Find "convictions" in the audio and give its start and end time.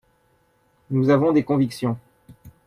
1.43-1.95